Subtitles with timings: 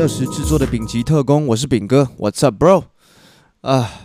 [0.00, 2.84] 二十制作的丙级特工，我是丙哥，What's up, bro？
[3.60, 4.00] 啊，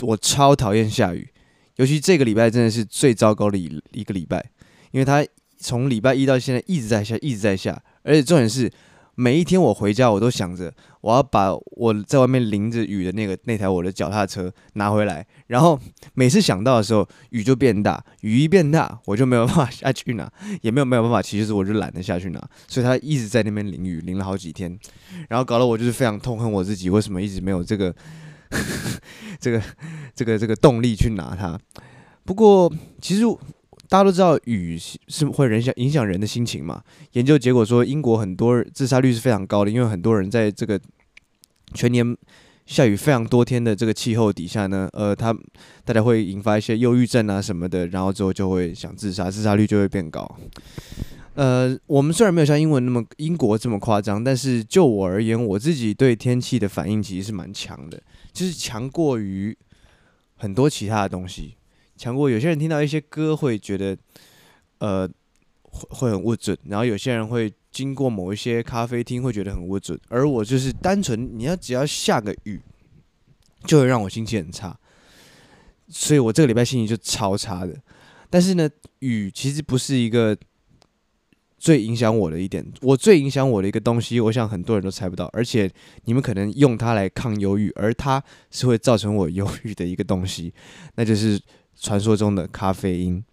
[0.00, 1.28] 我超讨厌下雨，
[1.76, 4.44] 尤其这个礼拜真的是最糟糕的一一个礼拜，
[4.90, 5.24] 因为它
[5.60, 8.68] 从礼拜一到现在一直在下，一直在下，而且重点是。
[9.14, 10.72] 每一天我回家，我都想着
[11.02, 15.26] 我要把我在外面淋着雨的那个那台我的脚踏车拿回来。
[15.48, 15.78] 然后
[16.14, 22.40] 每次想到的时候，雨就变大，雨一变大，我就没有办法下去拿，也没有没有办法骑，就是我就懒得下去拿。
[22.66, 24.78] 所以他一直在那边淋雨，淋了好几天，
[25.28, 27.94] 然后搞得我就是非常痛恨我自己，为什么一直没有这个
[29.38, 29.62] 这个
[30.14, 31.58] 这个这个动力去拿它。
[32.24, 33.24] 不过其实。
[33.88, 36.82] 大家都知道雨是会影响影响人的心情嘛？
[37.12, 40.80] 研究结果说，英国很多自杀率是非常高的，因为很多人在这个
[41.72, 42.16] 全年
[42.66, 45.36] 下雨非常多天的这个气候底下呢，呃，他
[45.84, 50.38] 大家会引发一些忧郁症啊什么的，然后之后就会想自杀，自杀率就会变高。
[51.34, 58.00] 呃，我们虽然没有像英文那么英国这么夸张，但是就我而言，我自己对天气的反应其实是蛮强的，
[58.32, 59.56] 就是强过于
[60.36, 61.56] 很多其他的东西。
[61.96, 63.96] 强过有些人听到一些歌会觉得，
[64.78, 65.08] 呃，
[65.62, 72.60] 会会很不准，然后有些人会经过某一些咖啡厅会觉得很不准，而我就是单纯，你要只要下个雨，
[73.64, 74.78] 就会让我心情很差，
[75.88, 77.74] 所以我这个礼拜心情就超差的。
[78.28, 78.68] 但是呢，
[79.00, 80.36] 雨其实不是一个
[81.58, 85.70] 最影响我的一点，我最影响我的一个东西，我想很多人都猜不到，而且
[86.04, 90.52] 你们可能用它来抗忧郁，而它是会造成我忧郁的一个东西，
[90.94, 91.40] 那就是。
[91.74, 93.24] 传说中的咖啡因，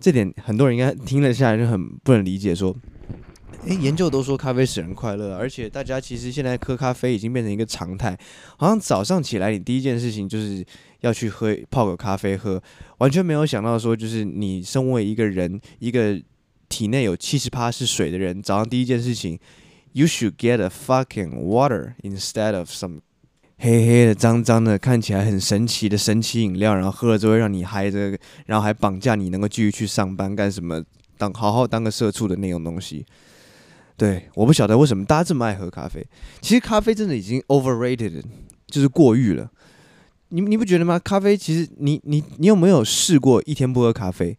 [0.00, 2.52] 这点很多人应该听了下来就很不能理解。
[2.52, 2.74] 说，
[3.64, 8.18] 诶，研究都说咖啡使人快乐，而且大家其实现在喝咖啡已经变成一个常态，
[8.56, 10.64] 好像早上起来你第一件事情就是
[11.00, 12.60] 要去喝泡个咖啡喝，
[12.98, 16.20] 完全没有想到说，就是你身为一个人，一个
[16.68, 19.38] 体内有七十趴是水的人，早上第一件事情
[19.92, 23.00] ，you should get a fucking water instead of some。
[23.58, 30.82] 黑黑的、脏脏的，看起来很神奇的神奇饮料，然后喝了之后让你嗨着，然后还绑架你，能够继续去上班干什么？
[31.16, 33.06] 当好好当个社畜的那种东西。
[34.02, 36.04] 对，我不晓得为什么大家这么爱喝咖啡。
[36.40, 38.20] 其实咖啡真的已经 overrated，
[38.66, 39.48] 就是过誉了。
[40.30, 40.98] 你你不觉得吗？
[40.98, 44.36] 咖啡其实你你你有没有试过一天不喝咖啡？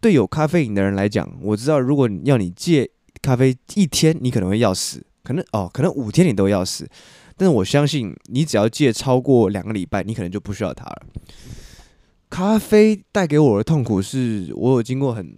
[0.00, 2.88] 对有咖啡瘾的人来讲，我知道如果要你戒
[3.20, 6.88] 咖啡一天，你可能会要死，可能哦，可能五天你都要死。
[7.36, 11.02] 但是我相信，你只要戒超过两个礼拜，你可能就不需要它了。
[12.28, 15.36] 咖啡带给我的痛苦是，我有经过很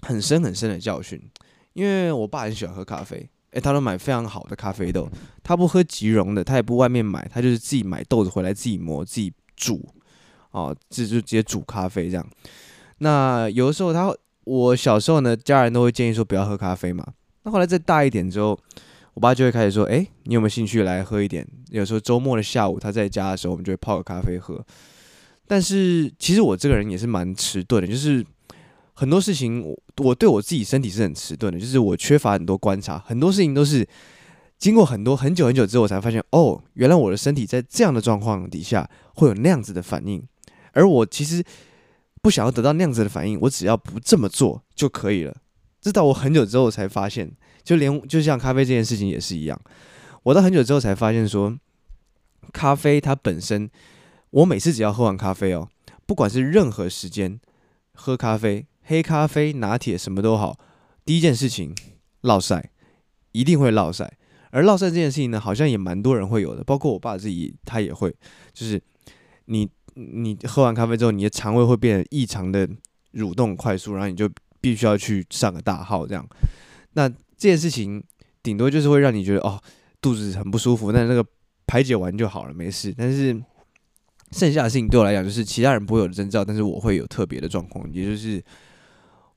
[0.00, 1.20] 很深很深的教训。
[1.78, 5.08] 因为我爸很喜欢喝咖啡，诶，他都买非常好的咖啡豆，
[5.44, 9.88] 他不喝即溶的，他也不外面买，他就是自己买豆子回来自己磨自己煮，
[10.50, 12.26] 哦，这就直接煮咖啡这样。
[12.98, 14.12] 那有的时候他，
[14.44, 17.06] 我小时候呢，家人都会建议说不要喝咖啡嘛。
[17.44, 18.58] 那后来再大一点之后。
[19.14, 21.44] 我爸就会开始说：“哎，你有没有兴趣来喝一点？
[21.70, 24.64] 有时候周末的下午他在家的时候，我们就会泡个咖啡喝。
[25.44, 28.24] 但是其实我这个人也是蛮迟钝的，就是
[28.98, 33.86] 很多事情我我对我自己身体是很迟钝的，就是我缺乏很多观察，很多事情都是
[34.58, 40.20] 经过很多很久很久之后我才发现，哦，原来我的身体在这样的状况底下会有那样子的反应，
[40.72, 41.44] 而我其实
[42.20, 45.36] 不想要得到那样子的反应，我只要不这么做就可以了。
[45.80, 47.30] 直到我很久之后才发现。”
[47.68, 49.60] 就连就像咖啡这件事情也是一样，
[50.22, 51.54] 我到很久之后才发现说，
[52.50, 53.68] 咖啡它本身，
[54.30, 55.68] 我每次只要喝完咖啡哦，
[56.06, 57.38] 不管是任何时间
[57.92, 60.58] 喝咖啡，黑咖啡、拿铁什么都好，
[61.04, 61.74] 第一件事情，
[62.20, 62.70] 落晒，
[63.32, 64.12] 一定会落晒。
[64.50, 68.10] 而落晒这件事情呢，好像也蛮多人会有的，包括我爸自己他也会，
[68.52, 68.82] 就是
[69.44, 72.68] 你你喝完咖啡之后，你的肠胃会变得异常的
[73.14, 74.28] 蠕动快速，然后你就
[74.60, 76.28] 必须要去上个大号这样，
[76.92, 77.10] 那。
[77.40, 78.02] 这件事情
[78.42, 79.62] 顶多就是会让你觉得哦，
[80.00, 81.24] 肚子很不舒服，但那个
[81.68, 82.92] 排解完就好了，没事。
[82.98, 83.40] 但是
[84.32, 88.42] 剩下的事情对我来讲，就是其他人不会有的征兆，但是我会有特别的状况，也就是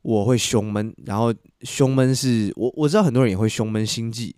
[0.02, 0.94] 我会胸闷。
[1.06, 4.36] 然后胸闷是我我知道很多人也会胸闷心悸，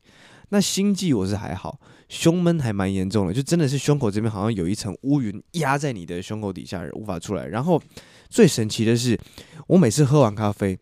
[0.49, 7.47] 那心悸我是还好，胸闷还蛮严重的，就真的是胸口这边好像有一层乌云压在你的胸口底下，无法出来。
[7.47, 7.81] 然后
[8.29, 9.19] 最神奇的是，
[9.67, 10.77] 我每次喝完咖啡，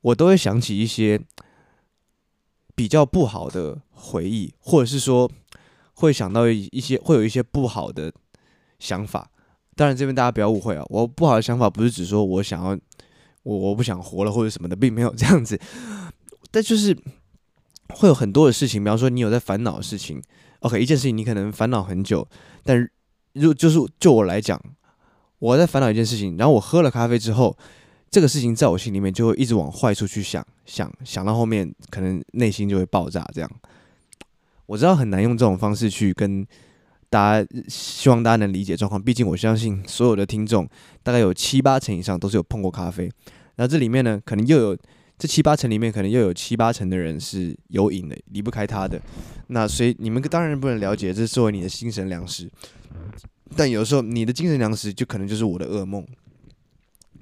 [0.00, 1.20] 我都会想起一些。
[2.74, 5.30] 比较不好的回忆，或者是说
[5.92, 8.10] 会想到一些会有一些不好的
[8.78, 9.30] 想法。
[9.76, 12.76] 当然，这边大家不要误会啊，我不好的想法不是指说我想要
[13.42, 15.58] 我我不想活了或者什么的，并没有这样子。
[16.50, 16.96] 但就是
[17.90, 20.22] 会有很多的事情，比方说你有在烦恼的事情。
[20.60, 22.26] OK，一件事情你可能烦恼很久，
[22.64, 22.88] 但
[23.32, 24.60] 如就是就我来讲，
[25.38, 27.56] 我在烦恼一件事情，然后我喝了咖啡之后。
[28.10, 33.50] 这个事情在我心里面就会一直往坏处去想，想想到后面可能内心就会爆炸，这样
[34.66, 36.46] 我知道很难用这种方式去跟
[37.12, 39.00] 大家，希望大家能理解状况。
[39.00, 40.66] 毕竟我相信所有的听众
[41.02, 43.12] 大概有七八成以上都是有碰过咖啡。
[43.56, 44.78] 那这里面呢，可能又有
[45.18, 48.98] 这七八成里面，可能又有七八成的人是有瘾的，离不开它的。
[49.48, 52.50] 那所以你们当然不能了解，这是作为你的精神粮食。
[53.54, 56.02] 但有时候你的精神粮食就可能就是我的噩梦。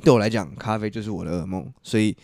[0.04, 1.66] 对我来讲，咖啡就是我的噩梦。
[1.82, 2.16] 所以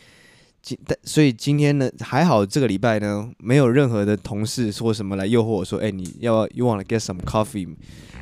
[0.66, 7.68] 今但所以今天呢，还好这个礼拜呢，没有任何的同事说什么来诱惑我说，哎，你要 you wanna get some coffee？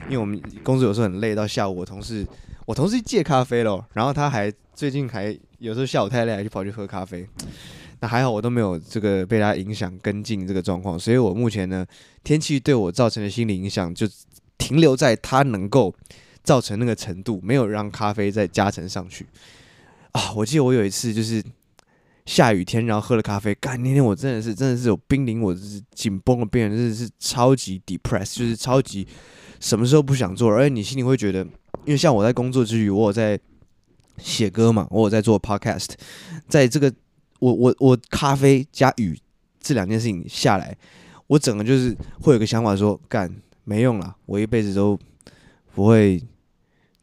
[0.08, 2.26] 因为我们工作有时候很累，到下午我同事
[2.66, 7.26] 我同事借咖啡了，然后他还最近还有时候下午太累，还就跑去喝咖啡。
[8.00, 11.86] 那还好我都没有这个被他影响跟进这个状况，所以我目前呢，
[12.22, 14.06] 天气对我造成的心理影响就。
[14.56, 15.94] 停留在它能够
[16.42, 19.26] 造成那个程度，没有让咖啡再加成上去
[20.12, 20.32] 啊！
[20.32, 21.42] 我记得我有一次就是
[22.26, 29.06] 下雨天，然后喝了咖啡，干那天我真的是真的是有濒临我就是紧绷的边缘，真的是超级 depressed，就是超级
[29.60, 31.40] 什么时候不想做，而且你心里会觉得，
[31.84, 33.38] 因为像我在工作之余，我有在
[34.18, 35.90] 写歌嘛，我有在做 podcast，
[36.48, 36.92] 在这个
[37.40, 39.18] 我我我咖啡加雨
[39.60, 40.76] 这两件事情下来，
[41.26, 43.34] 我整个就是会有个想法说干。
[43.66, 44.94] 没用了，我一辈子都
[45.74, 46.22] 不会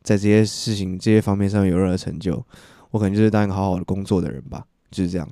[0.03, 2.45] 在这些事情、这些方面上有任何成就。
[2.91, 5.27] 我可能就是当一个好好的工作的人吧，就是这样。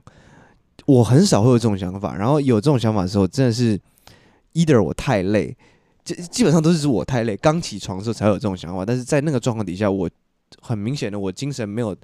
[0.86, 3.80] 我很少会有这种想法，然后有这种想法的时候，真的是
[4.54, 5.56] either 我太累，
[6.04, 8.84] 基基本上都是指我太累，刚起床的时候才有这种想法。
[8.84, 10.10] 但是在那个状况底下，我
[10.62, 11.96] 很明显的我精神没有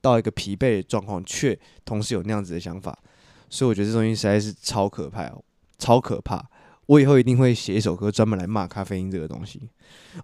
[0.00, 2.96] 到一个疲惫的状况，却同时有那样子的想法，
[3.50, 5.42] 所以我觉得这东西实在是超可怕哦，
[5.78, 6.48] 超可怕。
[6.86, 9.68] 我以后一定会写一首歌，专门来骂咖啡因这个东西。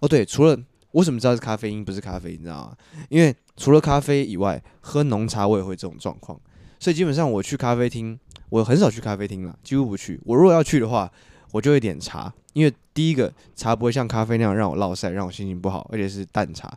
[0.01, 0.57] 哦，对，除了
[0.93, 2.77] 我怎么知道是咖啡因不是咖啡，你知道吗？
[3.09, 6.41] 因为除了咖啡以外，喝浓茶我也会这种状况。
[6.85, 8.21] 所以基本上我去咖啡厅，
[8.51, 10.21] 我很少去咖啡厅了，几乎不去。
[10.23, 11.11] 我如果要去的话，
[11.51, 16.71] 我就会点茶，因为第一个茶不会像咖啡那样让我落晒，让我心情不好，而且是淡茶。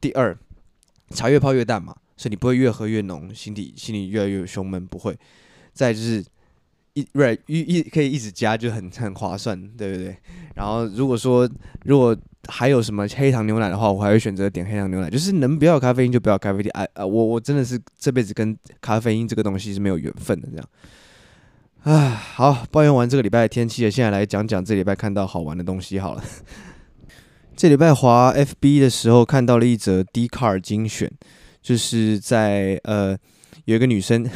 [0.00, 0.38] 第二，
[1.10, 5.18] 茶越泡越淡嘛，所以你不会越喝越浓，心底心里越来越胸闷，不会。
[5.72, 6.24] 再就是。
[6.98, 10.16] 一 right 一一可以一直加就很很划算，对不对？
[10.54, 11.48] 然后如果说
[11.84, 12.16] 如果
[12.48, 15.08] 还有什么黑糖牛奶的话，我还会选择点黑糖牛奶。
[15.08, 16.70] 就是能不要咖啡因就不要咖啡因。
[16.70, 20.68] 哎啊，我我真的是这辈子跟咖啡因这个东西是没有缘分的这样。
[21.84, 26.24] 啊，好，抱怨完这个礼拜的天气了，现在来讲讲这礼拜看到好玩的东西好了。
[27.56, 31.10] 这礼拜滑 FB 的时候看到了一则 D Car 精选，
[31.62, 33.16] 就是在呃。
[33.64, 34.26] 有一个女生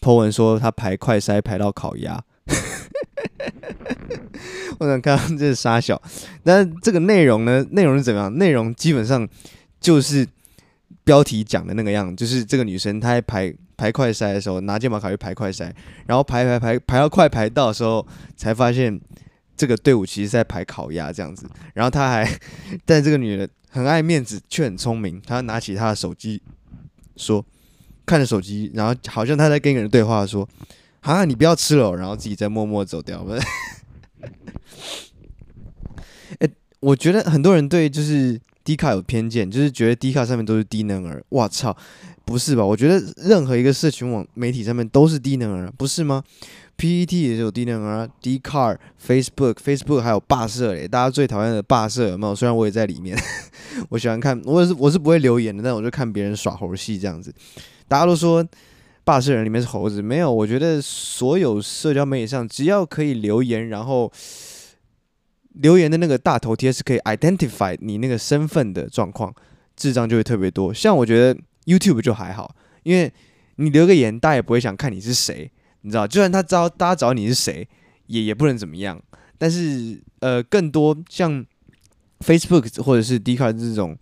[0.00, 2.22] po 文说他排快筛排到烤鸭，
[4.78, 6.00] 我想看这是杀小，
[6.44, 7.64] 但这个内容呢？
[7.70, 8.38] 内容是怎么样？
[8.38, 9.28] 内容基本上
[9.80, 10.26] 就是
[11.04, 15.72] 标题讲的那个样，就是这个女生她在排排快筛的时候拿健保卡去排快筛，
[16.06, 18.06] 然后排排排排到快排到的时候，
[18.36, 19.00] 才发现
[19.56, 21.48] 这个队伍其实在排烤鸭这样子。
[21.74, 22.38] 然后她还，
[22.84, 26.40] 但这个女人很爱面子却很聪明，她拿起她的手机
[27.16, 27.44] 说。
[28.08, 30.48] 看着手机，然后好像他在跟一个人对话，说
[31.02, 33.22] ：“啊，你不要吃了。”然后自己再默默走掉。
[36.38, 36.48] 哎，
[36.80, 41.22] 我觉得很多人对就是低卡有偏见，就是觉得低卡上面都是低能儿。
[41.28, 41.76] 我操，
[42.28, 42.62] 不是吧？
[42.62, 46.22] 我觉得任何一个社群网媒体上面都是低能儿，不是吗
[46.76, 52.34] ？PTT 也是有低能儿，D Car，Facebook，Facebook 还有霸社嘞，大家最讨厌的霸社有没有？
[52.34, 53.18] 虽然我也在里面，
[53.88, 57.32] 我喜欢看，我是我是不会留言的，但我就看别人耍猴戏这样子。
[57.88, 58.46] 大家都说
[59.04, 60.30] 霸社人里面是猴子，没有。
[60.30, 64.12] 我觉得所有社交媒体上，只要可以留言，然后
[65.54, 69.34] 留言的那个大头贴是可以 identify 你那个身份的状况，
[69.74, 70.74] 智障就会特别多。
[70.74, 73.12] 像我觉得 YouTube 就还好，因为
[73.56, 75.50] 你留个言，大家也不会想看你是谁，
[75.82, 76.06] 你知道？
[76.06, 77.68] 就算他知道大家找你是谁，
[78.06, 79.00] 也也不能怎么样。
[79.36, 81.44] 但是呃，更多像
[82.20, 83.96] Facebook 或者是 d c a r 这种。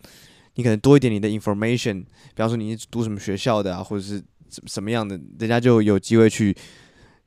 [0.59, 2.01] 你可能多一点你的 information，
[2.35, 4.17] 比方说你读什么学校的啊，或者是
[4.49, 6.57] 什什么样的，人家就有机会去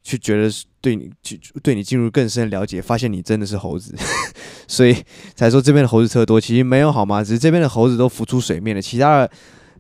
[0.02, 0.50] 去觉得
[0.82, 3.96] 对你去对你进入更深的了解，发现你真的是猴子，
[4.68, 4.96] 所以
[5.36, 6.42] 才说这边的猴子特多。
[6.42, 7.24] 其实没有好吗？
[7.24, 9.32] 只是这边的猴子都浮出水面了，其他的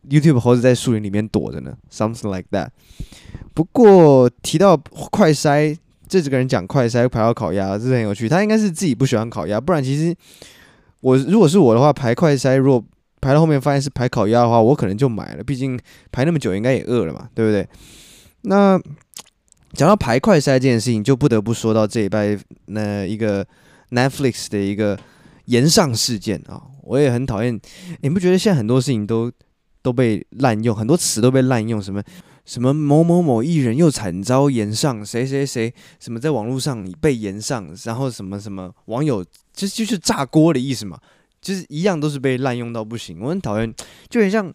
[0.07, 2.69] YouTube 猴子在树林里面躲着呢，something like that。
[3.53, 5.75] 不过提到快筛，
[6.07, 8.29] 这几个人讲快筛排到烤鸭，这是很有趣。
[8.29, 10.15] 他应该是自己不喜欢烤鸭，不然其实
[11.01, 12.85] 我如果是我的话，排快筛如果。
[13.21, 15.43] 排到后面发现是排烤鸭的话，我可能就买了。
[15.43, 15.77] 毕竟
[16.09, 17.67] 排那么久，应该也饿了嘛，对不对？
[18.43, 18.79] 那
[19.73, 23.45] 讲到排快筛这件事情，就不得不说到这礼拜那一个
[23.89, 24.97] Netflix 的一个
[25.47, 26.63] 炎上事件啊。
[26.83, 27.59] 我也很讨厌，
[27.99, 29.29] 你不觉得现在很多事情都
[29.81, 32.01] 都被滥用，很多词都被滥用，什么
[32.45, 40.99] 什么某某某艺人又惨遭言上，谁谁谁什么在网络上被言上，然后什么什么网友就就是炸锅的意思嘛，
[41.41, 43.19] 就是一样都是被滥用到不行。
[43.21, 43.73] 我很讨厌，
[44.09, 44.45] 就很像，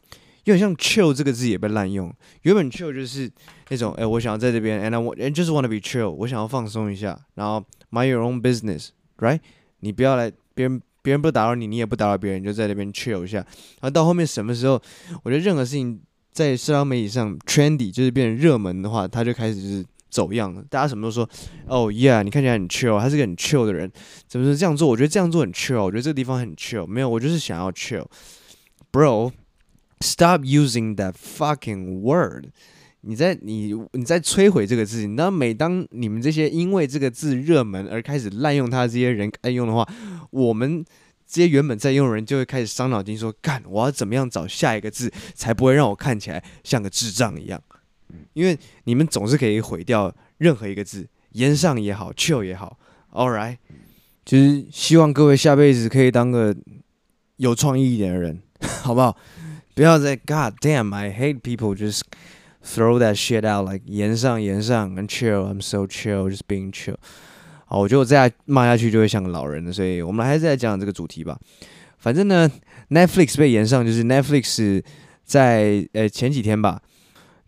[0.45, 2.13] 有点像 chill 这个字也被滥用。
[2.43, 3.31] 原本 chill 就是
[3.69, 9.41] 那种，哎、我想要在这边，and I want, and just wanna be chill，我想要放松一下，然后 mind your own business，right？
[9.81, 13.37] 你不要来，别人别人不打扰你，你也不打扰别人，就在那边 chill 一下。
[13.37, 14.83] 然后到后面什么时候，
[15.23, 16.01] 我觉得任何事情。
[16.35, 20.61] 在社交媒体上，trendy 就是变成热门的话，他就开始是走样了。
[20.69, 21.23] 大家什么都说，
[21.69, 23.89] 哦、oh,，yeah，你看起来很 chill，他是个很 chill 的人，
[24.27, 24.89] 怎么是这样做？
[24.89, 26.85] 我觉得这样做很 chill，我觉得这个地方很 chill。
[26.85, 32.47] 没有，我就是想要 chill，bro，stop using that fucking word
[33.05, 33.15] 你。
[33.15, 35.07] 在你你在摧毁这个字。
[35.09, 39.89] 那每当你们这些因为这个字热门而开始滥用它这些人爱用的话，
[40.31, 40.85] 我们。
[41.27, 47.61] 这些原本在用的人就会开始伤脑筋，说：“干，我要怎么样找下一个字，才不会让我看起来像个智障一样？”
[48.35, 52.79] 因为你们总是可以毁掉任何一个字，言上也好，chill 也好
[53.13, 53.57] ，all right，
[54.25, 56.55] 就是希望各位下辈子可以当个
[57.39, 58.41] 有创意一点的人，
[58.83, 59.17] 好不好？
[59.75, 62.03] 不要再 God damn，I hate people just
[62.65, 66.97] throw that shit out like 延上延上，and chill，I'm so chill，just being chill。
[67.67, 71.39] 好，我觉得我再骂下去就会像个老人了，所以我们还是来讲这个主题吧。
[71.99, 72.51] 反正呢
[72.91, 74.83] ，Netflix 被延上，就是 Netflix
[75.25, 76.83] 在呃前几天吧，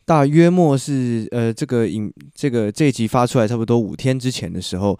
[0.06, 4.98] 大约莫是呃这个影这个这一集发出来差不多五天之前的时候，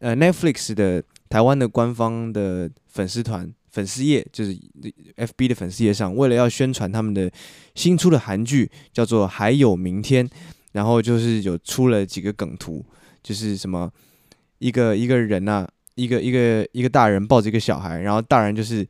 [0.00, 4.56] 呃 Netflix 的台湾的官方的粉丝团粉丝页，就是
[5.16, 7.30] FB 的粉丝页上，为了要宣传他们的
[7.74, 10.26] 新出的韩剧叫做《还有明天》，
[10.72, 12.82] 然后就是有出了几个梗图，
[13.22, 13.92] 就是什么。
[14.58, 18.88] 一个一个人呐、啊，一个一个一个大人抱着一个小孩，然后大人就是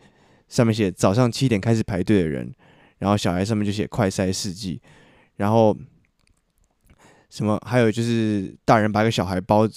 [0.48, 2.54] 上面写早上七点开始排队的人，
[2.98, 4.80] 然后小孩上面就写快筛试剂，
[5.38, 5.76] 然后
[7.30, 9.68] 什么还有就是大人把一个小孩抱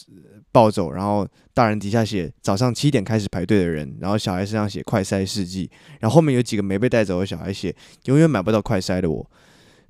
[0.51, 7.75] 抱走，然后大人底下写早上七点开始排队的人，然后小孩身上写快筛试剂，然后后面有几个没被带走的小孩写
[8.05, 9.29] 永远买不到快筛的我，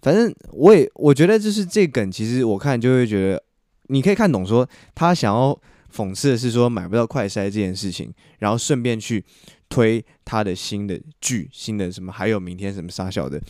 [0.02, 3.44] 反正我也我觉得就是这梗，其实我看就会觉得
[3.88, 5.60] 你可以看懂说他想要。
[5.92, 9.26] 讽刺的是说买不到快筛这件事情，然后顺便去
[9.70, 13.42] 推他的新的剧，新的什么还有明天什么杀小的，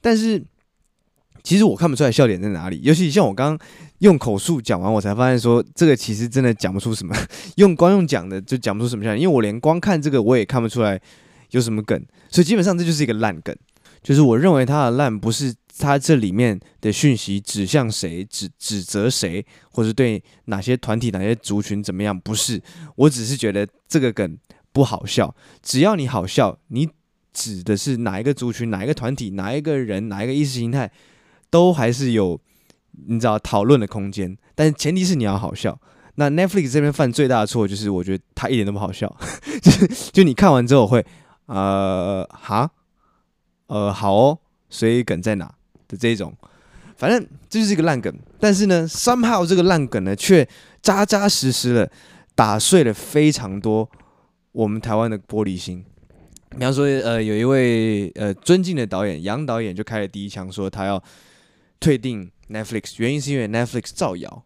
[0.00, 0.44] 但是
[1.46, 7.14] 其实我看不出来笑点在哪里，尤其像我刚刚用口述讲完，我才发现说这个其实真的讲不出什么，
[7.54, 11.00] 用光用讲的就讲不出什么笑点，因为我连光看这个我也看不出来
[11.52, 13.56] 有什么梗，所以基本上这就是一个烂梗，
[14.02, 15.54] 就是我认为它的烂不是。
[15.78, 22.18] 他这里面的讯息指向谁，指指责谁，或者对哪些团体、哪些族群怎么样？
[22.18, 22.62] 不是，
[22.94, 24.38] 我只是觉得这个梗
[24.72, 25.36] 不好笑。
[25.62, 26.88] 只要你好笑，你
[27.34, 30.90] 指的是哪一个族群、哪一个团体、哪一个人、哪一个意识形态，
[31.50, 32.40] 都还是有
[33.06, 34.36] 你知道讨论的空间。
[34.54, 35.78] 但是前提是你要好笑。
[36.16, 39.14] 那 Netflix 这边犯最大的错就是，我觉得他一点都不好笑，
[39.60, 41.04] 就是就你看完之后会
[41.46, 42.70] 呃哈
[43.66, 44.38] 呃好哦，
[44.70, 45.52] 所以梗在哪？
[45.88, 46.34] 的这种，
[46.96, 50.44] 反正这就是一个烂梗，但是呢，somehow 这个烂梗呢，却
[50.82, 51.88] 扎扎实实的
[52.34, 53.88] 打碎了非常多
[54.50, 55.84] 我们台湾的玻璃心。
[56.50, 61.00] 比方说，呃，有一位呃尊敬的导演杨导演就开了第一枪，说他要
[61.80, 64.44] 退订 Netflix，原因是因为 Netflix 造谣。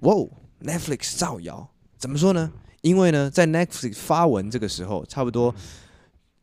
[0.00, 0.14] 哇
[0.62, 2.52] ，Netflix 造谣，怎么说呢？
[2.82, 5.54] 因为呢，在 Netflix 发文这个时候，差不多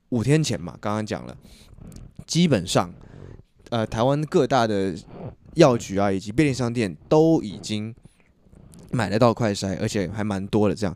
[0.10, 1.38] 五天前嘛，刚刚讲了，
[2.25, 2.94] 基本上。
[3.72, 4.96] 呃，台湾各大的
[5.56, 7.94] 药局啊，以及便利商店都已经
[8.92, 10.75] 买得到快筛，而且还蛮多的。
[10.75, 10.96] 这样，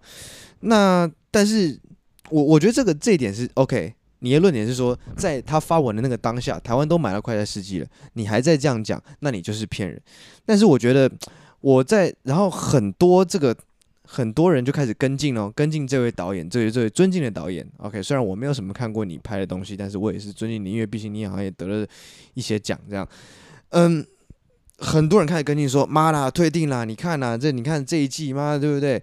[0.59, 1.81] 那但是
[2.29, 3.95] 我我觉得这个这一点是 OK。
[4.19, 10.01] 你的论点是说，在他发文的那个当下，台湾都买了快筛试剂了，你还在这样讲，那你就是骗人。
[10.45, 11.11] 但是我觉得
[11.61, 13.55] 我在，然后很多这个。
[14.11, 17.63] 很多人就开始跟进哦，跟进这位导演，这位这位尊敬的导演。
[17.77, 21.87] OK，虽然我没有什么看过你拍的东西，但是我也是尊敬你，因为毕竟你好像也得了
[22.33, 23.07] 一些奖，这样。
[23.69, 24.03] 嗯，
[24.79, 28.99] 很多人开始跟进说，妈啦，退订啦，你看呐，这你看这一季，妈，对不对？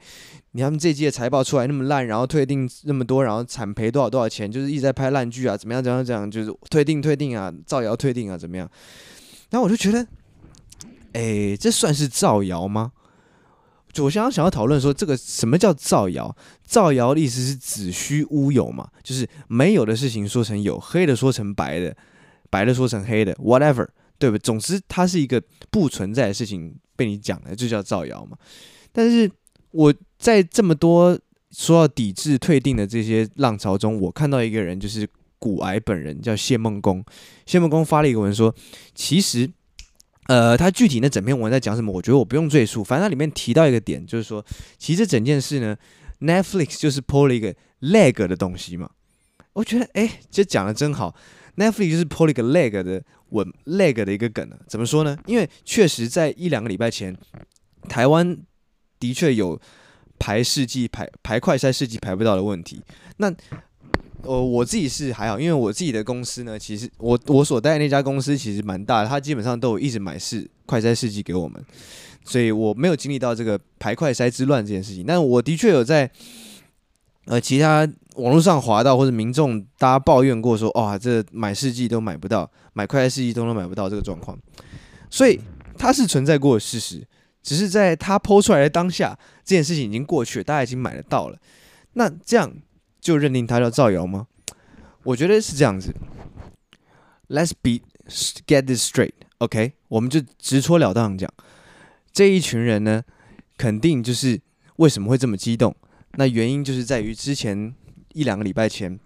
[0.57, 8.67] 你他们这一季的财报出来那么烂，然后退订那么多，然后惨赔多少多少钱，就是一直在拍烂剧啊，怎么样怎么样怎样，就是退订退订啊，造谣退订啊，怎么样？
[9.51, 10.07] 然后我就觉得，
[11.13, 12.93] 哎，这算是造谣吗？
[13.93, 16.35] 就我想要想要讨论说，这个什么叫造谣？
[16.65, 21.95] 造谣的意思是子虚乌有嘛，就是没有的事情说成有，黑的说成白的，
[22.49, 23.87] 白的说成黑的，whatever，
[24.19, 24.39] 对不？
[24.39, 28.39] 总之，它是一个不存在的事情被你讲了，就叫造谣嘛。
[28.91, 29.31] 但是
[29.71, 31.19] 我在这么多
[31.51, 35.09] 说要抵制退订的这些浪潮中，我看到一个人，就是
[35.39, 37.05] 古癌本人，叫谢孟恭。
[37.45, 38.55] 谢孟恭发了一个文说，
[38.95, 39.51] 其实
[40.29, 42.83] 呃，他具体那整篇文在讲什么，我觉得我不用赘述。
[42.83, 44.45] 反正它里面提到一个点，就是说，
[44.77, 45.77] 其实整件事呢
[46.21, 48.91] ，Netflix 就是 PO 了一个 leg 的东西嘛。
[49.53, 51.15] 我觉得，哎，这讲的真好
[51.57, 54.57] ，Netflix 就是 PO 了一个 leg 的文 leg 的一个梗呢。
[54.67, 55.17] 怎么说呢？
[55.27, 57.17] 因为确实在一两个礼拜前，
[57.89, 58.37] 台湾
[58.99, 59.61] 的确有
[60.19, 62.81] 排试剂排排快筛试剂排不到的问题。
[63.19, 63.33] 那
[64.23, 71.65] 呃，我自己是还好，因为我自己的公司呢，其实我我所在的那家公司其实蛮大的，它基本上都有一直买试快筛试剂给我们，
[72.25, 75.05] 所以我没有经历到这个排快筛之乱这件事情。
[75.07, 76.11] 但我的确有在
[77.27, 84.37] 呃其他网络上滑到或者民众大家抱怨过说，哇，这买试剂都买不到，买快筛试剂都都买不到这个状况，
[85.09, 85.39] 所以
[85.79, 87.07] 它是存在过的事实，
[87.47, 91.39] 只是在它 PO 出来的当下，这件事情已经过去了，大家已经买得到了。
[91.93, 92.53] 那这样。
[92.99, 94.27] 就认定他叫造谣吗？
[95.05, 95.95] 我觉得是这样子。
[97.29, 97.79] Let's be
[98.49, 99.75] get this straight，OK？
[99.87, 101.33] 我们就直戳了当讲，
[102.13, 103.05] 这一群人呢，
[103.57, 104.41] 肯定就是
[104.79, 105.77] 为什么会这么激动？
[106.15, 107.73] 那原因就是在于之前
[108.13, 108.99] 一两个礼拜前，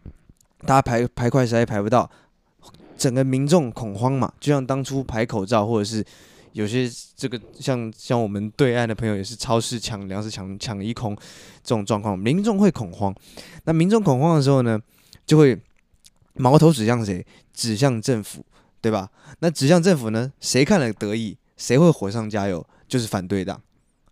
[0.61, 2.11] 大家排排快筛排不到，
[2.97, 6.03] 整个民众恐慌嘛，就像当初排口罩或者是。
[6.52, 11.14] 有些这个像像我们对岸的朋友也是超市抢粮食抢抢一空
[11.62, 13.14] 这种状况，民众会恐慌。
[13.64, 14.80] 那民众恐慌的时候呢，
[15.25, 15.57] 就会
[16.35, 17.25] 矛头指向谁？
[17.52, 18.45] 指向政府，
[18.80, 19.11] 对吧？
[19.38, 21.37] 那指向政府呢，谁看了得意？
[21.57, 22.66] 谁会火上加油？
[22.88, 23.62] 就是反对党，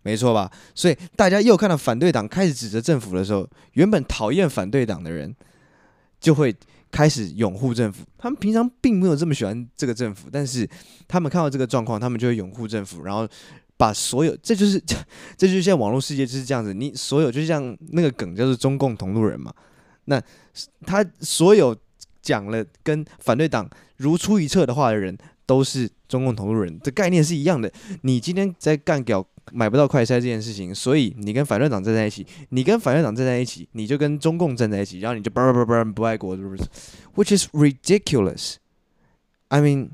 [0.03, 0.51] 没错吧？
[0.73, 5.35] 所以大家又看到反对党开始指责政府的时候，原本讨厌反对党的人
[6.19, 6.55] 就会。
[6.91, 10.67] 开始拥护政府，他们平常并没有这么喜欢这个政府，但是
[11.07, 13.27] 他们看到这个状况，他们就会拥护政府，然后
[13.77, 14.81] 把所有，这就是
[15.37, 19.53] 这就是现在网络世界就是这样子，你所有就像那个梗叫做中共同路人嘛，
[20.05, 20.21] 那
[20.85, 21.75] 他所有
[22.21, 25.17] 讲了跟反对党如出一辙的话的人，
[25.49, 27.71] 都是中共同路人，这概念是一样的。
[28.03, 29.25] 你今天在干掉。
[29.51, 36.61] 买不到快筛这件事情，所以你跟反对党站在一起，你跟反对党站在一起，你就跟中共站在一起，然后你就叭叭叭叭不爱国，是不是
[37.15, 38.57] ？Which is ridiculous.
[39.47, 39.89] I mean，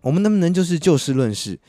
[0.00, 1.60] 我们能不能就是就事论事？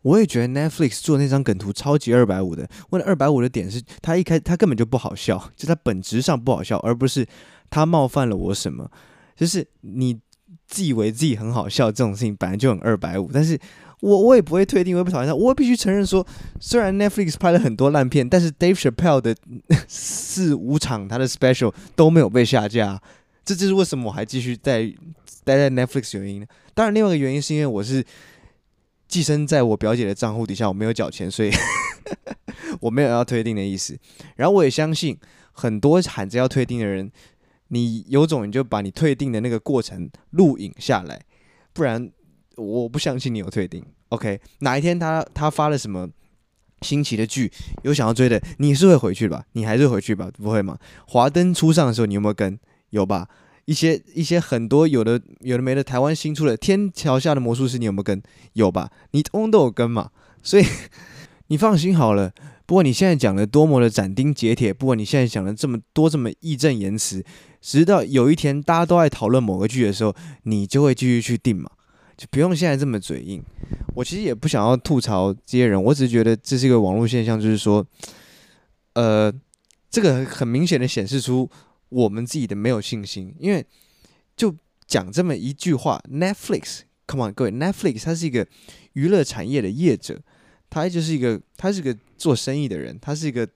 [0.00, 2.66] 我也觉得 Netflix 做那张梗图超级二百五的。
[2.88, 7.26] 问二百五的点是，他一开他根本就不好笑，就他本质上不好笑，而不是
[7.68, 8.90] 他冒犯了我什么。
[9.36, 10.18] 就是你
[10.72, 13.58] 自以为自己很好笑这种事情，本来就很二百五，但是。
[14.02, 15.32] 我我也不会退订，我也不讨厌他。
[15.32, 16.26] 我必须承认说，
[16.58, 19.32] 虽然 Netflix 拍了很多烂片，但是 Dave Chappelle 的
[19.86, 23.00] 四五场他的 special 都没有被下架，
[23.44, 24.92] 这就是为什么我还继续在
[25.44, 26.44] 待在 Netflix 原因。
[26.74, 28.04] 当然，另外一个原因是因为我是
[29.06, 31.52] 寄生在我表姐的账户底下，我没有缴钱，所以
[32.82, 33.96] 我没有要退订的意思。
[34.34, 35.16] 然后我也相信
[35.52, 37.08] 很多喊着要退订的人，
[37.72, 41.20] 你有种你就把你退订的那个过程录影下来，
[41.72, 42.10] 不然。
[42.58, 44.38] 我不相信你有退订，OK？
[44.58, 46.06] 哪一天他他发了什么
[46.82, 47.50] 新奇的剧，
[47.82, 49.42] 有想要追的，你是会回去吧？
[49.52, 50.30] 你还是会回去吧？
[50.36, 50.78] 不会吗？
[51.08, 52.60] 华灯初上的时候，你有没有跟？
[52.90, 53.26] 有吧？
[53.64, 58.22] 一些一些很多有的有的没的，台湾新出的《天桥下的魔术师》，你有没有跟？
[58.52, 58.90] 有吧？
[59.12, 60.10] 你通通都有跟嘛？
[60.42, 60.64] 所以
[61.48, 62.34] 你放心好了。
[62.66, 67.24] 不管你现在讲的多么的斩钉截铁，不管你现在讲的这么多这么义正言辞，
[67.62, 71.70] 直到有一天大家都在讨论某个剧的时候，你就会继续去订嘛。
[72.14, 73.42] 就不用现在这么嘴硬，
[73.94, 77.84] 我其实也不想要吐槽这些人，我只是觉得这是一个网络现象，就是说，
[78.92, 79.32] 呃，
[79.90, 81.50] 这个很明显的显示出
[81.88, 83.64] 我们自己的没有信心，因为
[84.36, 84.54] 就
[84.86, 88.46] 讲这么一句话，Netflix，come on，各位，Netflix 他是一个
[88.92, 90.20] 娱乐产业的业者，
[90.68, 93.48] 他就是一个他是个做生意的人，他是一个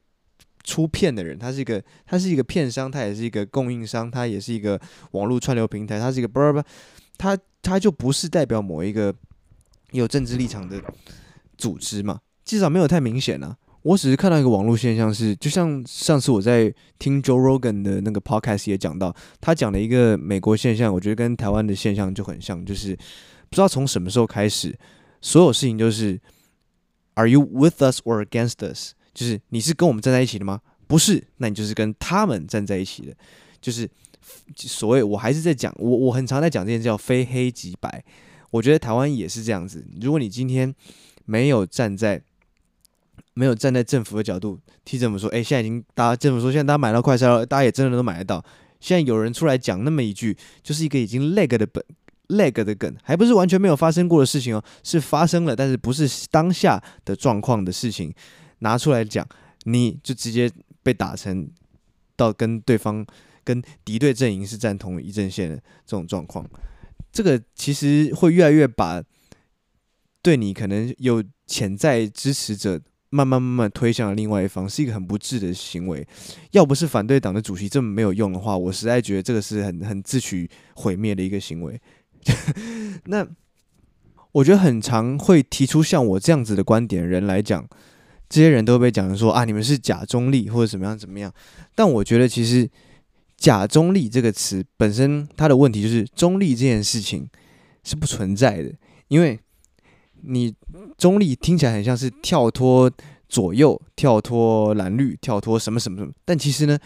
[0.67, 4.79] 出片的人，他是一个他是一个片商，他也是一个供应商，他也是一个
[5.13, 6.63] 网络串流平台，他是一个不不，
[7.17, 7.39] 他。
[7.63, 9.13] 他就不是代表某一个
[9.91, 10.81] 有政治立场的
[11.59, 13.57] 组织嘛，至少没有太明显啊。
[13.83, 24.79] 我只是看到一个网络现象是，就像上次我在听 Joe Rogan 的那个 podcast 也讲到，他讲了一个美国现象，我觉得跟台湾的现象就很像，就是不知道从什么时候开始，
[25.21, 26.21] 所有事情就是
[27.15, 28.93] Are you with us or against us？
[29.17, 30.61] 就是你是跟我们站在一起的吗？
[30.87, 33.17] 不是，那你就是跟他们站在一起的，
[33.61, 33.89] 就是。
[34.57, 38.05] 所谓我还是在讲，我我很常在讲这件事叫非黑即白。
[38.51, 39.87] 我觉得台湾也是这样子。
[40.01, 40.75] 如果你今天
[41.27, 42.21] 没有站在
[43.35, 48.45] 没有站在政府的角度替政府说，哎，现在已经大家政府说现在大家买到快筛了，大家也真的都买得到。
[48.81, 51.85] 现在有人出来讲那么一句，就是一个已经 lag 的本
[52.29, 58.13] lag 的梗，还不是完全没有发生过的事情哦，是发生了，但是不是当下的状况的事情
[58.59, 59.27] 拿出来讲，
[59.65, 60.51] 你就直接
[60.83, 61.49] 被打成
[62.17, 63.07] 到跟对方。
[63.47, 66.45] 跟敌对阵营是站同一阵线的这种状况，
[67.13, 69.01] 这个其实会越来越把
[70.21, 76.05] 对你可能有潜在支持者，慢慢慢慢推向了另外一方，是一个很不智的行为。
[76.51, 81.81] 要不是反对党的主席这么没有用的话，我实在觉得这个是很很自取毁灭的一个行为。
[83.05, 83.25] 那
[84.33, 87.65] 我觉得很常会提出像我这样子的观点人来讲，
[88.29, 91.33] 这些人都被讲说啊，你们是假中立或者怎么样怎么样。
[91.75, 92.69] 但我觉得其实
[93.37, 97.29] “假中立”这个词本身它的问题就是中立这件事情
[97.85, 98.73] 是不存在的，
[99.09, 99.39] 因为。
[100.29, 100.53] 你
[100.99, 102.91] 中立听起来很像是跳脱
[103.29, 106.77] 左右、跳脱蓝绿、跳脱什么什么什么，但其实呢，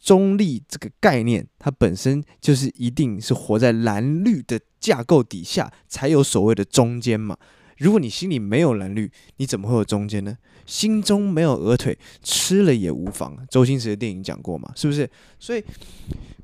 [0.00, 7.36] 中立这个概念它本身就是一定是活在蓝绿的架构底下才有所谓的中间嘛。
[7.76, 10.36] 如果你心里没有蓝绿，你怎么会有中间呢？
[10.66, 13.36] 心中没有鹅腿，吃了也无妨。
[13.50, 15.08] 周星驰的电影讲过嘛，是不是？
[15.38, 15.62] 所以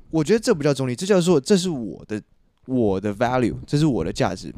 [0.09, 2.21] 我觉得这不叫中立，这叫做这是我的
[2.65, 4.53] 我的 value，这是我的价值。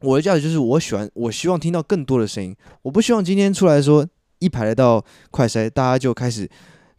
[0.00, 2.54] 我的价值就是我喜欢，我希望听到更多的声音。
[2.82, 4.06] 我不希望今天出来说
[4.38, 6.46] 一排来到快筛，大家就开始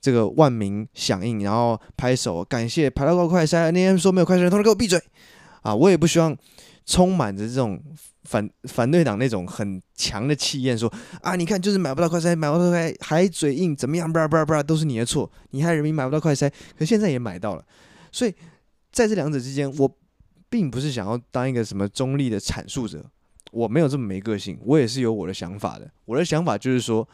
[0.01, 3.71] 这个万民响应，然后拍手感谢排到过快筛。
[3.71, 4.99] 那天说没有快筛，通通给我闭嘴
[5.61, 5.75] 啊！
[5.75, 6.35] 我也不希望
[6.85, 7.81] 充满着这种
[8.23, 14.11] 反反对党那种很强的气焰，说啊，你看就是买不到快筛，买不到快筛还嘴硬，怎么样？
[14.11, 17.65] 叭叭叭，都是你的错，你害人民买不到快筛，可现在也买到了。
[18.11, 18.33] 所以
[18.91, 19.97] 在这两者之间，我。
[20.47, 23.03] 并不是想要当一个什么中立的阐述者，
[23.51, 25.91] 我没有这么没个性，我也是有我的想法的。
[26.05, 27.05] 我的想法就是说，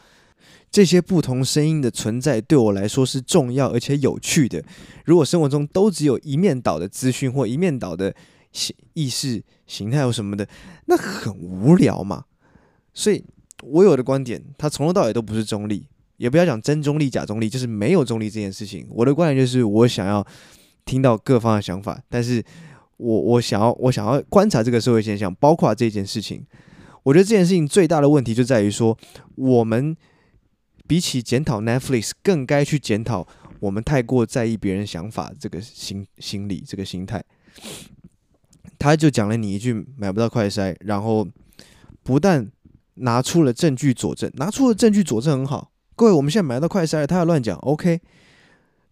[0.69, 4.63] 这些不同声音的存在对我来说是重要而且有趣的。
[5.05, 8.13] 如果生活中都只有一面倒的资讯或一面倒的
[8.51, 10.47] 形意识形态或什么的，
[10.85, 12.25] 那很无聊嘛。
[12.93, 13.23] 所以，
[13.63, 15.85] 我有的观点，它从头到尾都不是中立，
[16.17, 18.87] 也不要讲真中立假中立，就是没有中立这件事情。
[18.89, 20.25] 我的观点就是，我想要
[20.85, 22.43] 听到各方的想法，但是。
[23.03, 26.45] 我我想要我想要观察这个社会现象，包括这件事情。
[27.01, 28.95] 我觉得这件事情最大的问题就在于说，
[29.33, 29.97] 我们
[30.85, 33.27] 比起检讨 Netflix，更该去检讨
[33.59, 37.23] 我们太过在意别人想法这个心心理这个心态。
[38.81, 41.27] 他就讲了你一句买不到快筛，然后
[42.01, 42.51] 不但
[42.95, 45.71] 拿出了证据佐证，拿出了证据佐证很好。
[45.95, 48.01] 各位，我们现在买到快筛，他要乱讲，OK。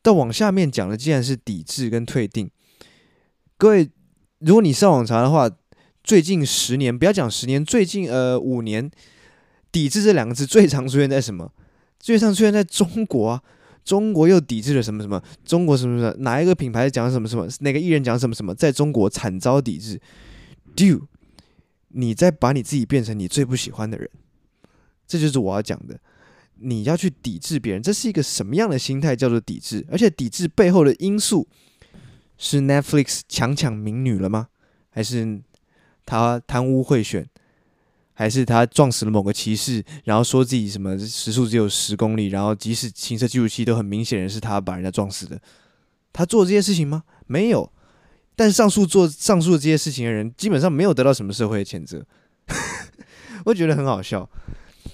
[0.04, 2.52] 但往下面讲的既然是抵制跟退订，
[3.58, 3.90] 各位。
[4.38, 5.50] 如果你上网查的话，
[6.02, 8.90] 最近十年，不要讲十年，最近呃五年，
[9.72, 11.52] 抵制这两个字最常出现在什么？
[12.00, 13.44] 最常出现在中国啊，
[13.90, 15.20] 中国又抵制了什么什么？
[15.44, 16.16] 中国什么什么？
[16.20, 17.48] 哪一个品牌讲什么什么？
[17.62, 18.54] 哪个艺人讲什么什么？
[18.54, 20.00] 在中国惨遭抵制。
[20.76, 21.08] Dude，
[21.88, 24.08] 你在把你自己变成你最不喜欢的人，
[25.08, 26.00] 这就是我要讲的。
[26.58, 29.16] 你要去抵制别人，这是一个什么样的心态？
[29.16, 31.48] 叫做抵制，而且抵制背后的因素。
[32.38, 34.50] 是 Netflix 强抢民女了吗？
[34.92, 35.42] 还是
[36.06, 37.28] 他贪污贿选？
[38.20, 45.40] 还是他撞死了某个骑士，然后说自己什么时速只有十公里，然后即使行车记录器都很明显的是他把人家撞死的？
[46.12, 47.04] 他做这些事情吗？
[47.28, 47.72] 没有。
[48.36, 52.06] 但上述做上述这些事情的人，基本上没有得到什么社会的谴责。
[53.46, 54.30] 我觉得很好笑。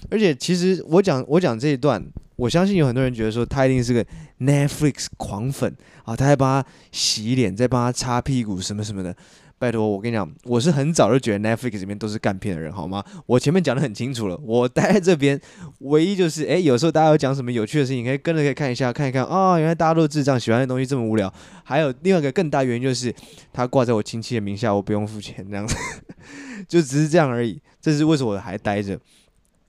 [0.08, 2.00] 而且其实我讲我讲这一段，
[2.36, 4.06] 我相信有很多人觉得说他一定是个
[4.38, 9.16] Netflix 狂粉啊，他还帮他洗脸，再帮他擦屁股什么什么的。
[9.58, 13.02] 拜托，我跟你讲，我是很早就觉得 Netflix 里面都是干片的人，好吗？
[13.24, 15.40] 我前面讲得很清楚了，我待在这边，
[15.78, 21.32] 唯一就是哎，有时候大家有讲什么有趣的事情，可以跟着可以看一下，看一看啊、哦，原来大家都智障，喜欢的东西这么无聊。
[21.64, 23.14] 还有另外一个更大原因就是，
[23.52, 25.74] 他挂在我亲戚的名下，我不用付钱，这样子，
[26.68, 27.58] 就只是这样而已。
[27.80, 28.98] 这是为什么我还待着。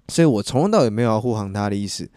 [0.09, 2.09] 所以我从头到尾没有要护航他的意思，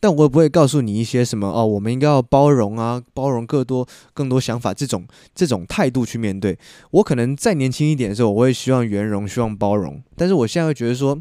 [0.00, 6.58] 但我也不会告诉你一些什么哦，我们应该要包容啊，包容更多更多想法这种这种态度去面对。
[6.90, 10.02] 我可能再年轻一点的时候，我会希望圆融，希望包容。
[10.16, 11.18] 但是我现在会觉得说，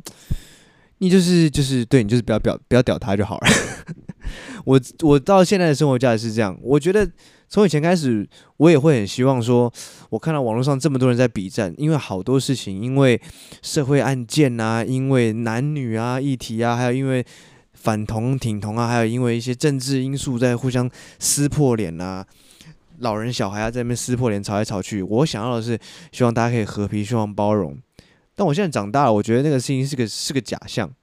[0.99, 3.47] 你就是就是对你就是不要表不要屌他就好了。
[4.65, 7.09] 我我到现在的生活价值是这样，我觉得。
[7.49, 9.71] 从以前开始，我也会很希望说，
[10.09, 13.21] 我看到网络上这么多人在比战，因为好多事情，因为
[13.61, 17.25] 社会案件啊，因为男女啊议题啊，还有因为
[17.87, 22.27] 反同挺同啊，还有因为一些政治因素在互相撕破脸啊，
[22.97, 25.01] 老人小孩啊在那边撕破脸吵来吵去。
[25.01, 25.79] 我想要的是，
[26.11, 27.77] 希望大家可以和平，希望包容。
[28.35, 30.93] 但我现在长大了，我觉得那个事情是个是个假象。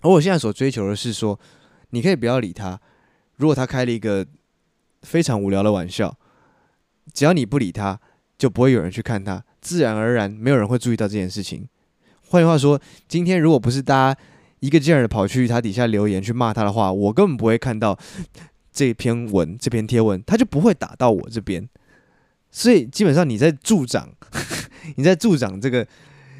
[0.00, 1.38] 而我现在所追求的是说，
[1.90, 2.80] 你可以不要理他，
[3.36, 4.26] 如果他开了一个。
[5.02, 6.18] 非常无聊的玩笑，
[7.14, 8.00] 只要你不理他，
[8.36, 11.68] 就不会有人去看他，自然而然没有人会注意到这件事情。
[12.28, 14.20] 换句话说，今天如果不是大家
[14.66, 17.96] 一个劲儿的跑去他底下留言去骂他的话，我根本不会看到
[18.72, 21.68] 这篇文、这篇贴文，他就不会打到我这边。
[22.50, 24.10] 所以基本上你在助长，
[24.96, 25.86] 你在助长这个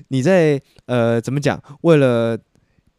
[0.08, 1.62] 你在呃怎么讲？
[1.82, 2.36] 为了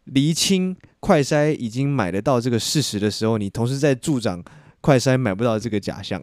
[0.05, 4.41] 厘清快筛已经买得到这个事实的时候，你同时在助长
[4.79, 6.21] 快筛买不到这个假象，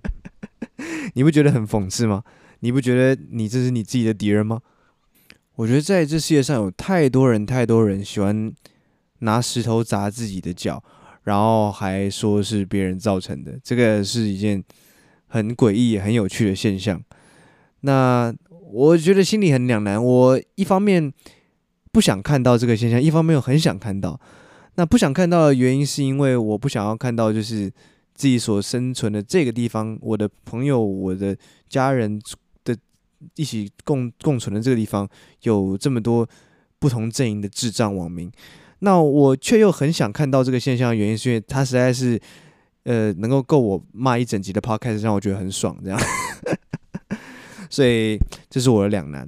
[1.12, 2.24] 你不觉得很讽刺吗？
[2.60, 4.60] 你不觉得你这是你自己的敌人吗？
[5.56, 8.52] 我觉得在这世界上有太多人，太多人喜欢
[9.20, 10.82] 拿石头砸自己的脚，
[11.22, 14.62] 然后还说是别人造成的，这个是一件
[15.28, 17.00] 很诡异、很有趣的现象。
[17.82, 18.34] 那
[18.72, 21.12] 我觉得心里很两难，我一方面
[21.92, 24.20] 不想看到这个现象，一方面又很想看到。
[24.74, 27.70] 那不想看到的原因是因为我不想要看到，就是
[28.12, 31.36] 自己所生存的这个地方，我的朋友、我的
[31.68, 32.20] 家人。
[33.36, 35.08] 一起共共存的这个地方
[35.42, 36.28] 有这么多
[36.78, 38.30] 不同阵营的智障网民，
[38.80, 42.20] 那我却又很想看到这个现象的原因，是因为他实在是
[42.82, 45.98] 呃能够够我骂一整集的 podcast，让我觉得很爽，这样，
[47.70, 48.18] 所以
[48.50, 49.26] 这是我的两难。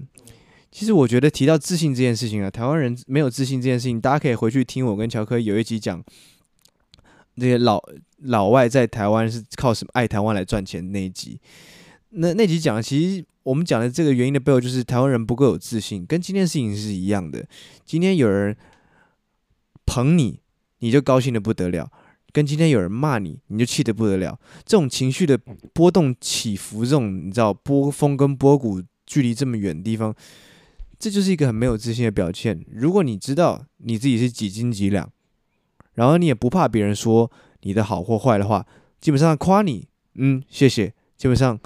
[0.70, 6.04] 其实我觉得提到自信这件事情啊，台湾人没有自信这件事情，大家可以回去听我跟乔科有一集讲
[7.36, 7.82] 那些老
[8.18, 11.40] 老外在台湾是靠什么爱台湾来赚钱那一集，
[12.10, 13.24] 那那集讲的其实。
[13.46, 17.46] 我们讲的这个原因的背后，就是台湾人不够有自信，跟今天事情是一样的。
[17.84, 18.56] 今天有人
[19.84, 20.40] 捧你，
[20.80, 21.86] 你就高兴的不得了；
[22.32, 24.36] 跟今天有人骂你，你就气得不得了。
[24.64, 25.38] 这种情绪的
[25.72, 30.12] 波动起伏，这种你知道波峰跟波谷距离这么远的地方，
[30.98, 32.66] 这就是一个很没有自信的表现。
[32.72, 35.08] 如果你知道你自己是几斤几两，
[35.94, 37.30] 然后你也不怕别人说
[37.60, 38.66] 你的好或坏的话，
[39.00, 40.92] 基本上夸你，嗯，谢谢。
[41.16, 41.56] 基本上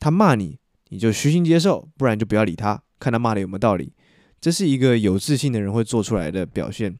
[0.00, 0.61] 他骂你。
[0.92, 3.94] 你就虚心接受，不然就不要理他，看他骂的有没有道理。
[4.38, 6.98] 这是一个有自信的人会做出来的表现。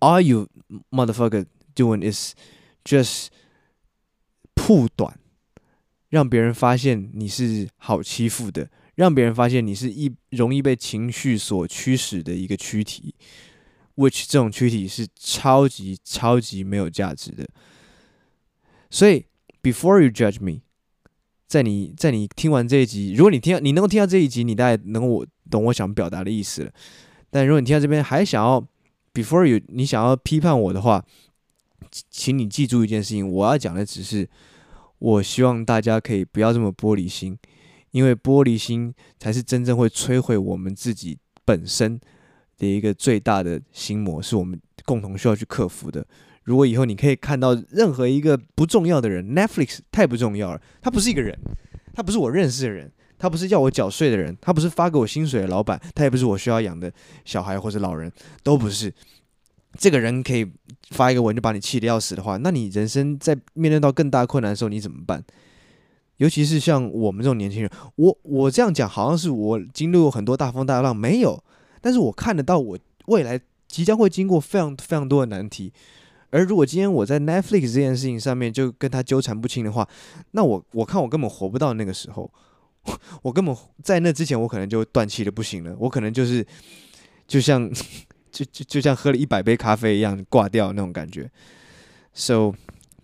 [0.00, 0.48] All you
[0.90, 2.32] motherfucker doing is
[2.82, 3.26] just
[4.56, 5.18] 护短，
[6.08, 13.14] 让别人发现你是好欺负的，让别人发现你是一容易被情绪所驱使的一个躯体
[13.96, 17.46] ，which 这种躯体是超级超级没有价值的。
[18.88, 19.26] 所以
[19.62, 20.62] ，before you judge me。
[21.52, 26.72] 在你在你听完这一集，如果你听你能够听到这一集，你大概能我懂我想表达的意思了。
[27.28, 28.66] 但如果你听到这边还想要
[29.12, 31.04] before you 你想要批判我的话，
[32.10, 34.26] 请你记住一件事情，我要讲的只是，
[34.98, 37.36] 我希望大家可以不要这么玻璃心，
[37.90, 42.00] 因为玻璃心才是真正会摧毁我们自己本身
[42.56, 46.06] 的一个最大的心魔，是我们共同需要去克服的。
[46.44, 51.38] 如果以后你可以看到任何一个不重要的人，Netflix 太不重要了，他不是一个人，
[51.94, 56.92] 他不是我认识的人，他不是要我缴税的人，他不是发给我薪水的老板，他也不是我需要养的
[57.24, 58.10] 小孩或者老人，
[58.42, 58.92] 都不是。
[59.78, 60.46] 这个人可以
[60.90, 65.24] 发一个文就把你气得要死的话，那你人生在面对到更大困难的时候，你怎么办？
[66.18, 71.42] 尤其是像我们这种年轻人，我我这样讲好像是我经历过很多大风大浪，没有，
[71.80, 75.72] 但是我看得到我未来即将会经过非常非常多的难题。
[76.32, 79.86] 而如果今天我在 Netflix 这件事情上面就跟他纠缠不清的话，
[80.30, 82.32] 那我我看我根本活不到那个时候，
[83.20, 86.44] 我根本在那之前我可能就断气的不行了，我可能就是
[87.28, 87.70] 就像
[88.32, 91.30] 就就就像喝了一百杯咖啡一样挂掉那种感觉。
[92.14, 92.54] So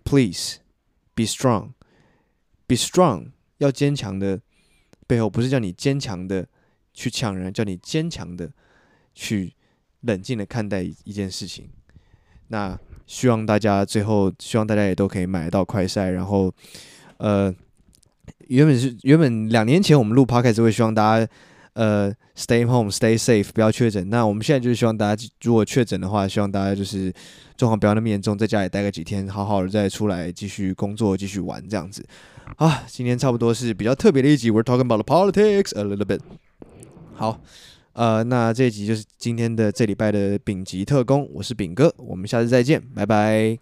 [0.04, 0.56] please
[1.14, 1.72] be strong,
[2.66, 4.40] be strong，要坚强的
[5.06, 6.48] 背后不是叫你坚强的
[6.94, 8.50] 去抢人，叫你坚强的
[9.14, 9.52] 去
[10.00, 11.68] 冷静的看待一件事情。
[12.48, 12.78] 那。
[13.08, 16.10] 希望大家最后，希望大家也都可以买得到快筛。
[16.10, 16.52] 然后，
[17.16, 17.52] 呃，
[18.48, 21.26] 原本是原本两年前我们录 podcast 会希望大家，
[21.72, 24.10] 呃，stay home, stay safe，不要确诊。
[24.10, 27.10] 那我们现在就是希望大家，如果确诊的话，希望大家就是
[27.56, 32.06] 状况不要那么严重，在家里待个几天，好好的再出来继续工作，继续玩这样子。
[32.56, 36.20] 啊，今天差不多是比较特别的一集，We're talking about the politics a little bit。
[37.14, 37.40] 好。
[37.98, 43.58] 呃，那这一集就是今天的这礼拜的丙级特工，我是丙哥，我们下次再见，拜拜。